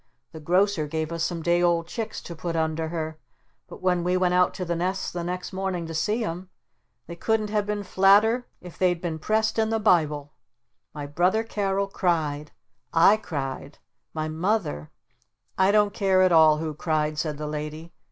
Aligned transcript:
The 0.31 0.39
Grocer 0.39 0.87
gave 0.87 1.11
us 1.11 1.23
some 1.23 1.43
day 1.43 1.61
old 1.61 1.85
chicks 1.85 2.21
to 2.23 2.35
put 2.35 2.55
under 2.55 2.87
her! 2.87 3.19
But 3.67 3.83
when 3.83 4.03
we 4.03 4.17
went 4.17 4.33
out 4.33 4.51
to 4.55 4.65
the 4.65 4.75
nest 4.75 5.13
the 5.13 5.23
next 5.23 5.53
morning 5.53 5.85
to 5.85 5.93
see 5.93 6.23
'em 6.23 6.49
they 7.05 7.15
couldn't 7.15 7.51
have 7.51 7.67
been 7.67 7.83
flatter 7.83 8.47
if 8.61 8.79
they'd 8.79 8.99
been 8.99 9.19
pressed 9.19 9.59
in 9.59 9.69
the 9.69 9.77
Bible! 9.79 10.33
My 10.91 11.05
Brother 11.05 11.43
Carol 11.43 11.85
cried, 11.87 12.51
I 12.91 13.15
cried, 13.15 13.77
my 14.11 14.27
Mother" 14.27 14.89
"I 15.59 15.71
don't 15.71 15.93
care 15.93 16.23
at 16.23 16.31
all 16.31 16.57
who 16.57 16.73
cried," 16.73 17.19
said 17.19 17.37
the 17.37 17.45
Lady. 17.45 17.93